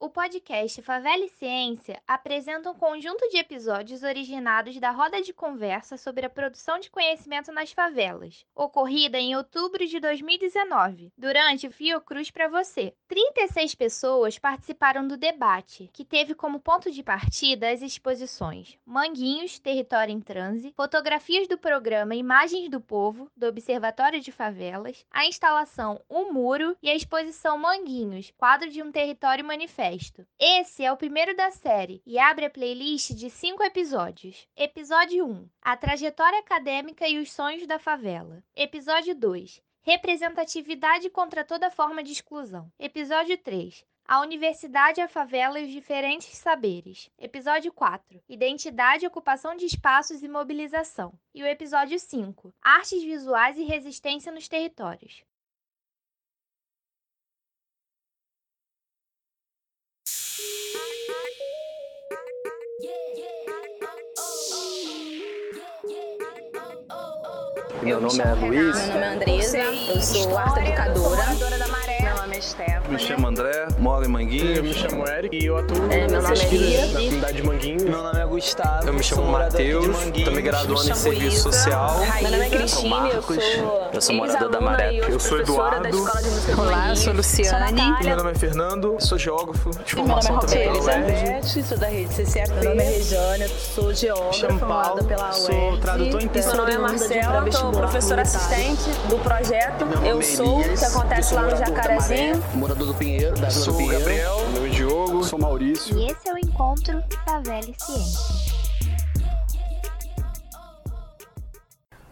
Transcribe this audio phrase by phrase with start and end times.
[0.00, 5.96] O podcast Favela e Ciência apresenta um conjunto de episódios originados da roda de conversa
[5.96, 12.30] sobre a produção de conhecimento nas favelas, ocorrida em outubro de 2019, durante o Fiocruz
[12.30, 12.94] para você.
[13.08, 20.14] 36 pessoas participaram do debate, que teve como ponto de partida as exposições Manguinhos, Território
[20.14, 26.32] em Transe, fotografias do programa Imagens do Povo, do Observatório de Favelas, a instalação O
[26.32, 29.87] Muro e a exposição Manguinhos, quadro de um território manifesto.
[30.38, 34.46] Esse é o primeiro da série e abre a playlist de cinco episódios.
[34.56, 38.42] Episódio 1: A trajetória acadêmica e os sonhos da favela.
[38.54, 42.70] Episódio 2: Representatividade contra toda forma de exclusão.
[42.78, 47.10] Episódio 3: a Universidade, a Favela e os Diferentes Saberes.
[47.18, 48.22] Episódio 4.
[48.26, 51.12] Identidade, ocupação de espaços e mobilização.
[51.34, 52.54] E o episódio 5.
[52.62, 55.22] Artes visuais e resistência nos territórios.
[67.88, 68.76] Meu nome é Luiz.
[68.76, 71.24] Meu nome é Andresa, eu sou arte educadora.
[72.38, 72.80] É Stephanie.
[72.88, 74.58] Me chamo André, moro em Manguinhos.
[74.58, 76.86] Eu me chamo Eric e eu atuo É, meu nome é Lia.
[76.86, 77.82] na comunidade de Manguinhos.
[77.82, 78.86] Meu nome é Gustavo.
[78.86, 81.52] Eu me chamo sou Matheus, também graduando em Serviço Isa.
[81.52, 81.98] Social.
[82.22, 83.24] Meu nome é Cristine, eu Marcos.
[83.44, 84.94] sou Eu sou morador da Maré.
[84.94, 85.88] Eu sou Eduardo.
[86.56, 87.82] Olá, eu sou Luciane.
[88.04, 90.84] Meu nome é Fernando, sou geógrafo de meu nome é formação também pela.
[90.84, 91.62] UERJ.
[91.64, 92.50] sou da rede CCAP.
[92.52, 95.80] Meu nome é Rejane, sou geógrafa, chamo formada Paulo, pela sou UERJ.
[95.80, 96.54] tradutor e intensivo.
[96.56, 100.84] sou Meu nome é Marcela, sou professora assistente do projeto nome Eu é Sou, que
[100.84, 102.27] acontece sou lá no Jacarezinho.
[102.54, 103.98] Morador do Pinheiro, da Vila Sou do o Pinheiro.
[104.00, 105.24] Gabriel, meu nome é Diogo.
[105.24, 105.98] Sou Maurício.
[105.98, 108.57] E esse é o encontro Favela e Ciência.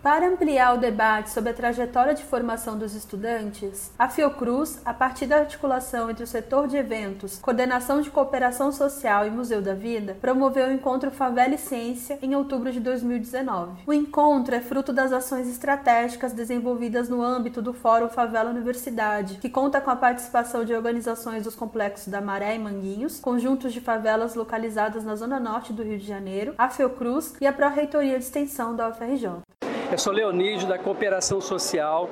[0.07, 5.27] Para ampliar o debate sobre a trajetória de formação dos estudantes, a Fiocruz, a partir
[5.27, 10.17] da articulação entre o setor de eventos, coordenação de cooperação social e Museu da Vida,
[10.21, 13.83] promoveu o encontro Favela e Ciência em outubro de 2019.
[13.85, 19.51] O encontro é fruto das ações estratégicas desenvolvidas no âmbito do Fórum Favela Universidade, que
[19.51, 24.37] conta com a participação de organizações dos complexos da Maré e Manguinhos, conjuntos de favelas
[24.37, 28.77] localizadas na zona norte do Rio de Janeiro, a Fiocruz e a Pró-Reitoria de Extensão
[28.77, 29.43] da UFRJ.
[29.89, 32.11] Eu sou Leonídio da Cooperação Social,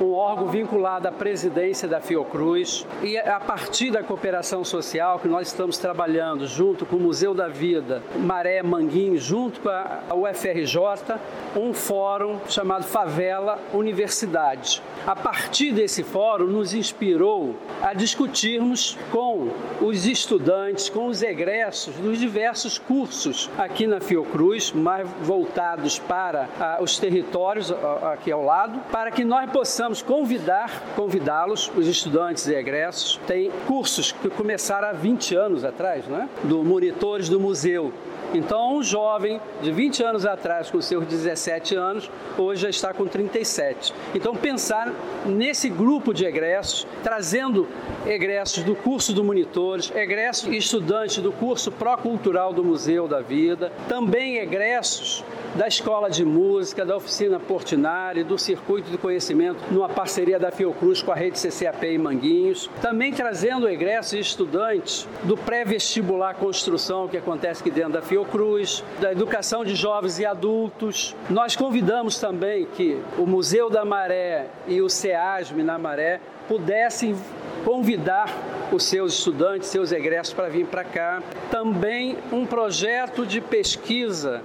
[0.00, 2.86] um órgão vinculado à presidência da Fiocruz.
[3.02, 7.34] E é a partir da cooperação social que nós estamos trabalhando junto com o Museu
[7.34, 11.18] da Vida, Maré Manguinhos, junto com a UFRJ,
[11.56, 14.80] um fórum chamado Favela Universidade.
[15.06, 19.50] A partir desse fórum nos inspirou a discutirmos com
[19.80, 26.78] os estudantes, com os egressos dos diversos cursos aqui na Fiocruz, mais voltados para ah,
[26.80, 32.54] os territórios ah, aqui ao lado, para que nós possamos convidar, convidá-los, os estudantes e
[32.56, 33.20] egressos.
[33.28, 36.28] Tem cursos que começaram há 20 anos atrás, né?
[36.42, 37.92] do Monitores do Museu,
[38.36, 43.06] então, um jovem de 20 anos atrás, com seus 17 anos, hoje já está com
[43.06, 43.94] 37.
[44.14, 44.92] Então, pensar
[45.24, 47.66] nesse grupo de egressos, trazendo
[48.06, 53.72] egressos do curso do Monitores, egressos e estudantes do curso Procultural do Museu da Vida,
[53.88, 60.38] também egressos da Escola de Música, da Oficina Portinari, do Circuito de Conhecimento, numa parceria
[60.38, 62.68] da Fiocruz com a rede CCAP em Manguinhos.
[62.82, 68.25] Também trazendo egressos e estudantes do pré-vestibular construção que acontece aqui dentro da Fiocruz,
[69.00, 71.14] da educação de jovens e adultos.
[71.30, 77.16] Nós convidamos também que o Museu da Maré e o SEASM na Maré pudessem
[77.64, 78.28] convidar
[78.72, 81.22] os seus estudantes, seus egressos para vir para cá.
[81.50, 84.42] Também um projeto de pesquisa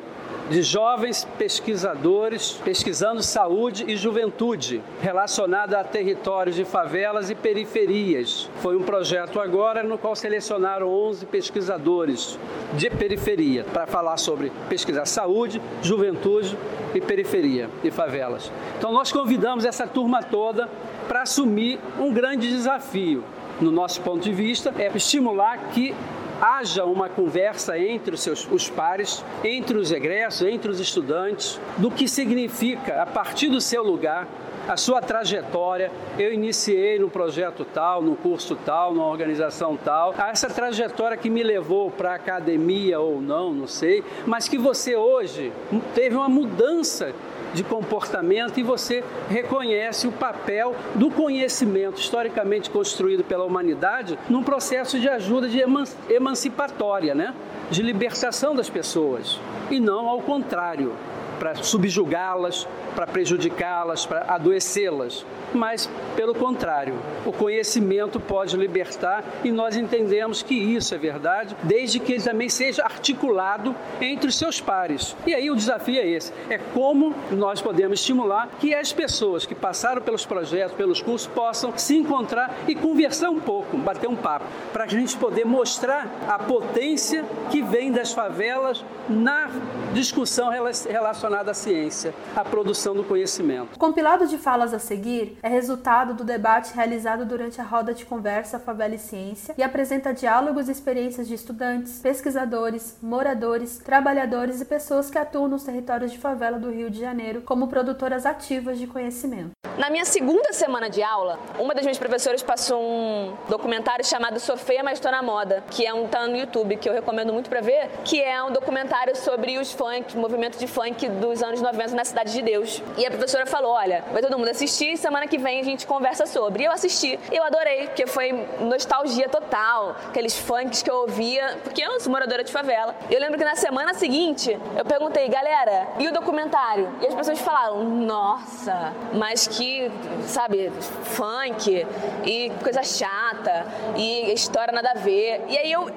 [0.49, 8.49] de jovens pesquisadores pesquisando saúde e juventude relacionada a territórios de favelas e periferias.
[8.57, 12.37] Foi um projeto agora no qual selecionaram 11 pesquisadores
[12.73, 16.57] de periferia para falar sobre pesquisar saúde, juventude
[16.93, 18.51] e periferia e favelas.
[18.77, 20.69] Então nós convidamos essa turma toda
[21.07, 23.23] para assumir um grande desafio.
[23.59, 25.93] No nosso ponto de vista, é estimular que
[26.41, 31.91] haja uma conversa entre os seus os pares, entre os egressos, entre os estudantes, do
[31.91, 34.27] que significa, a partir do seu lugar,
[34.67, 35.91] a sua trajetória.
[36.17, 40.15] Eu iniciei no projeto tal, no curso tal, numa organização tal.
[40.17, 44.95] Essa trajetória que me levou para a academia ou não, não sei, mas que você
[44.95, 45.51] hoje
[45.93, 47.13] teve uma mudança
[47.53, 54.99] de comportamento e você reconhece o papel do conhecimento historicamente construído pela humanidade num processo
[54.99, 57.33] de ajuda de eman emancipatória, né?
[57.69, 59.39] de libertação das pessoas
[59.69, 60.93] e não ao contrário,
[61.39, 65.25] para subjugá-las, para prejudicá-las, para adoecê-las.
[65.53, 66.95] Mas pelo contrário,
[67.25, 72.49] o conhecimento pode libertar e nós entendemos que isso é verdade, desde que ele também
[72.49, 75.15] seja articulado entre os seus pares.
[75.25, 79.55] E aí o desafio é esse: é como nós podemos estimular que as pessoas que
[79.55, 84.45] passaram pelos projetos, pelos cursos, possam se encontrar e conversar um pouco, bater um papo,
[84.71, 89.49] para a gente poder mostrar a potência que vem das favelas na
[89.93, 93.77] discussão relacionada à ciência, à produção do conhecimento.
[93.77, 98.59] Compilado de falas a seguir é resultado do debate realizado durante a roda de conversa
[98.59, 105.09] Favela e Ciência e apresenta diálogos e experiências de estudantes, pesquisadores, moradores, trabalhadores e pessoas
[105.09, 109.51] que atuam nos territórios de favela do Rio de Janeiro como produtoras ativas de conhecimento.
[109.77, 114.55] Na minha segunda semana de aula, uma das minhas professoras passou um documentário chamado Sou
[114.55, 117.49] Feia, mas Estou na Moda, que é um tá no YouTube, que eu recomendo muito
[117.49, 121.61] para ver, que é um documentário sobre os funk, o movimento de funk dos anos
[121.61, 122.83] 90 na Cidade de Deus.
[122.95, 126.25] E a professora falou, olha, vai todo mundo assistir, semana que vem a gente conversa
[126.25, 126.63] sobre.
[126.63, 131.81] E eu assisti, eu adorei, porque foi nostalgia total, aqueles funks que eu ouvia, porque
[131.81, 132.93] eu sou moradora de favela.
[133.09, 136.93] Eu lembro que na semana seguinte, eu perguntei, galera, e o documentário?
[137.01, 139.89] E as pessoas falaram, nossa, mas que
[140.27, 140.69] sabe,
[141.03, 141.87] funk
[142.25, 145.45] e coisa chata e história nada a ver.
[145.47, 145.89] E aí eu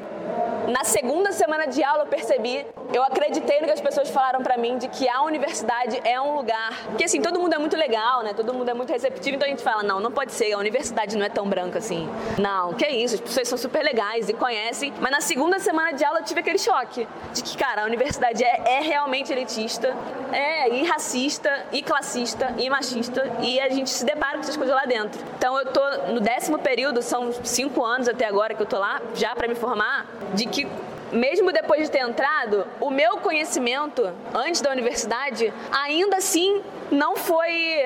[0.69, 4.57] na segunda semana de aula eu percebi, eu acreditei no que as pessoas falaram para
[4.57, 8.23] mim de que a universidade é um lugar que assim, todo mundo é muito legal,
[8.23, 8.33] né?
[8.35, 11.17] Todo mundo é muito receptivo, então a gente fala, não, não pode ser, a universidade
[11.17, 12.09] não é tão branca assim.
[12.39, 16.05] Não, que isso, as pessoas são super legais e conhecem, mas na segunda semana de
[16.05, 19.95] aula eu tive aquele choque de que, cara, a universidade é, é realmente elitista,
[20.33, 24.75] é e racista, e classista, e machista, e a gente se depara com essas coisas
[24.75, 25.21] lá dentro.
[25.37, 25.83] Então eu tô
[26.13, 29.55] no décimo período, são cinco anos até agora que eu tô lá, já para me
[29.55, 30.69] formar, de que
[31.13, 37.83] mesmo depois de ter entrado, o meu conhecimento antes da universidade ainda assim não foi.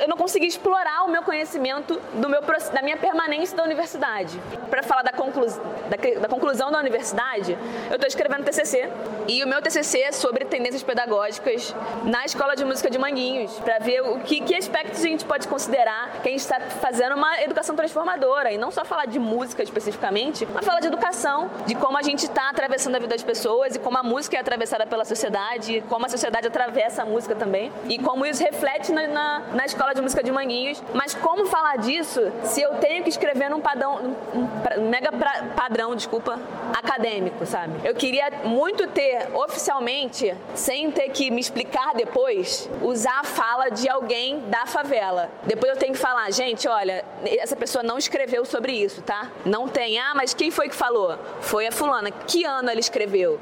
[0.00, 4.40] Eu não consegui explorar o meu conhecimento do meu, da minha permanência da universidade.
[4.68, 7.56] Para falar da, conclu, da, da, conclusão da universidade,
[7.88, 8.88] eu estou escrevendo TCC.
[9.28, 11.74] E o meu TCC é sobre tendências pedagógicas
[12.04, 15.46] na Escola de Música de Manguinhos, para ver o que, que aspectos a gente pode
[15.46, 18.52] considerar que a gente está fazendo uma educação transformadora.
[18.52, 22.24] E não só falar de música especificamente, mas falar de educação, de como a gente
[22.24, 26.06] está atravessando a vida das pessoas e como a música é atravessada pela sociedade, como
[26.06, 27.72] a sociedade atravessa a música também.
[27.88, 30.82] E como isso reflete na, na, na, escola de música de Manguinhos.
[30.94, 35.94] Mas como falar disso se eu tenho que escrever num padrão, um mega pra, padrão,
[35.94, 36.38] desculpa,
[36.76, 37.80] acadêmico, sabe?
[37.84, 43.88] Eu queria muito ter oficialmente, sem ter que me explicar depois, usar a fala de
[43.88, 45.30] alguém da favela.
[45.44, 49.30] Depois eu tenho que falar, gente, olha, essa pessoa não escreveu sobre isso, tá?
[49.44, 49.98] Não tem.
[49.98, 51.18] Ah, mas quem foi que falou?
[51.40, 52.10] Foi a fulana.
[52.10, 53.38] Que ano ela escreveu?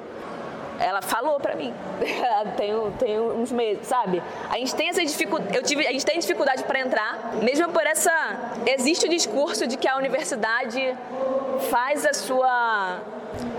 [0.78, 1.74] ela falou para mim.
[2.56, 4.22] tem, tem uns meses, sabe?
[4.48, 7.84] A gente tem essa dificuldade, eu tive, a gente tem dificuldade para entrar, mesmo por
[7.84, 8.12] essa
[8.66, 10.96] existe o discurso de que a universidade
[11.58, 13.00] faz a sua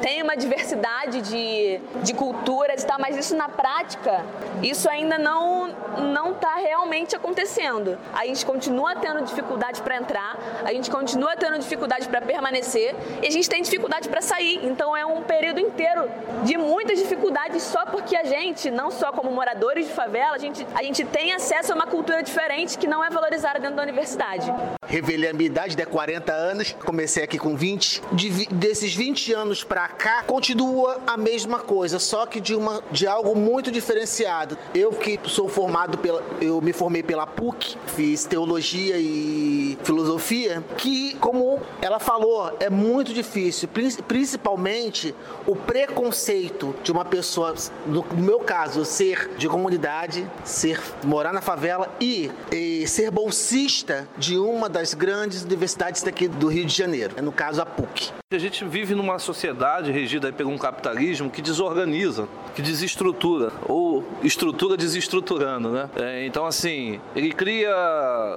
[0.01, 4.25] tem uma diversidade de, de culturas e tal, mas isso na prática,
[4.63, 5.69] isso ainda não
[5.99, 7.97] não está realmente acontecendo.
[8.13, 13.27] A gente continua tendo dificuldade para entrar, a gente continua tendo dificuldade para permanecer e
[13.27, 14.65] a gente tem dificuldade para sair.
[14.65, 16.09] Então é um período inteiro
[16.43, 20.65] de muitas dificuldades só porque a gente, não só como moradores de favela, a gente,
[20.73, 24.51] a gente tem acesso a uma cultura diferente que não é valorizada dentro da universidade.
[24.87, 27.88] Revelei a minha idade, de 40 anos, comecei aqui com 20.
[28.11, 33.07] De, desses 20 anos para cá, continua a mesma coisa, só que de, uma, de
[33.07, 34.57] algo muito diferenciado.
[34.73, 36.23] Eu que sou formado pela.
[36.41, 43.13] Eu me formei pela PUC, fiz teologia e filosofia, que, como ela falou, é muito
[43.13, 43.69] difícil,
[44.07, 45.15] principalmente
[45.47, 47.55] o preconceito de uma pessoa,
[47.85, 54.37] no meu caso, ser de comunidade, ser morar na favela e, e ser bolsista de
[54.37, 58.11] uma das grandes universidades daqui do Rio de Janeiro, no caso a PUC.
[58.31, 64.77] A gente vive numa sociedade regida por um capitalismo que desorganiza, que desestrutura, ou estrutura
[64.77, 65.89] desestruturando, né?
[65.95, 67.69] É, então, assim, ele cria.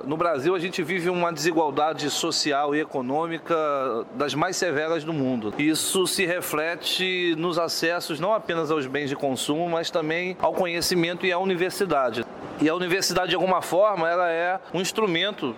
[0.06, 3.54] No Brasil, a gente vive uma desigualdade social e econômica
[4.14, 5.52] das mais severas do mundo.
[5.58, 11.26] Isso se reflete nos acessos não apenas aos bens de consumo, mas também ao conhecimento
[11.26, 12.25] e à universidade.
[12.61, 15.54] E a universidade, de alguma forma, ela é um instrumento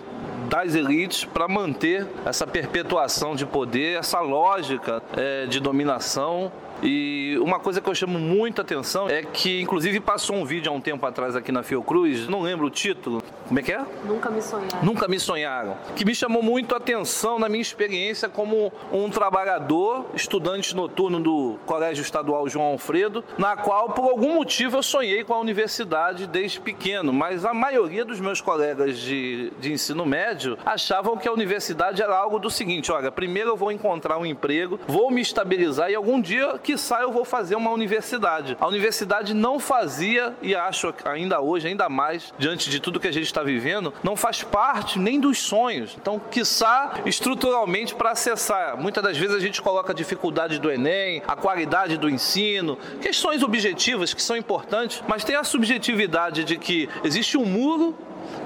[0.55, 6.53] das elites para manter essa perpetuação de poder, essa lógica é, de dominação
[6.85, 10.75] e uma coisa que eu chamo muita atenção é que, inclusive, passou um vídeo há
[10.75, 13.85] um tempo atrás aqui na Fiocruz, não lembro o título, Como é que é?
[14.05, 14.83] Nunca me sonharam.
[14.83, 15.77] Nunca me sonharam.
[15.97, 21.59] Que me chamou muito a atenção na minha experiência como um trabalhador, estudante noturno do
[21.67, 26.61] Colégio Estadual João Alfredo, na qual, por algum motivo, eu sonhei com a universidade desde
[26.61, 32.03] pequeno, mas a maioria dos meus colegas de, de ensino médio achavam que a universidade
[32.03, 35.95] era algo do seguinte: olha, primeiro eu vou encontrar um emprego, vou me estabilizar e
[35.95, 38.57] algum dia, quiçá, eu vou fazer uma universidade.
[38.61, 43.13] A universidade não fazia, e acho ainda hoje, ainda mais, diante de tudo que a
[43.13, 45.97] gente está vivendo, não faz parte nem dos sonhos.
[45.97, 48.77] Então, quiçá, estruturalmente, para acessar.
[48.77, 53.43] Muitas das vezes a gente coloca a dificuldade do Enem, a qualidade do ensino, questões
[53.43, 57.97] objetivas que são importantes, mas tem a subjetividade de que existe um muro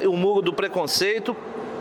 [0.03, 1.37] o muro do preconceito